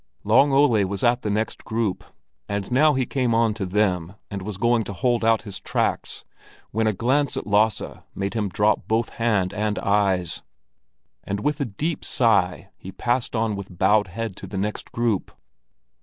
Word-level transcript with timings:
Long 0.23 0.51
Ole 0.51 0.83
was 0.85 1.03
at 1.03 1.21
the 1.21 1.29
next 1.29 1.63
group, 1.63 2.03
and 2.49 2.71
now 2.71 2.95
he 2.95 3.05
came 3.05 3.35
on 3.35 3.53
to 3.53 3.67
them 3.67 4.15
and 4.31 4.41
was 4.41 4.57
going 4.57 4.83
to 4.85 4.93
hold 4.93 5.23
out 5.23 5.43
his 5.43 5.59
tracts, 5.59 6.25
when 6.71 6.87
a 6.87 6.91
glance 6.91 7.37
at 7.37 7.45
Lasse 7.45 7.83
made 8.15 8.33
him 8.33 8.49
drop 8.49 8.87
both 8.87 9.09
hand 9.09 9.53
and 9.53 9.77
eyes; 9.77 10.41
and 11.23 11.39
with 11.41 11.61
a 11.61 11.65
deep 11.65 12.03
sigh 12.03 12.71
he 12.77 12.91
passed 12.91 13.35
on 13.35 13.55
with 13.55 13.77
bowed 13.77 14.07
head 14.07 14.35
to 14.37 14.47
the 14.47 14.57
next 14.57 14.91
group. 14.91 15.29